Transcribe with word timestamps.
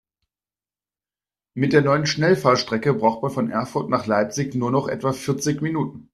Mit 1.53 1.73
der 1.73 1.83
neuen 1.83 2.07
Schnellfahrstrecke 2.07 2.95
braucht 2.95 3.21
man 3.21 3.29
von 3.31 3.51
Erfurt 3.51 3.87
nach 3.91 4.07
Leipzig 4.07 4.55
nur 4.55 4.71
noch 4.71 4.87
etwa 4.87 5.13
vierzig 5.13 5.61
Minuten 5.61 6.09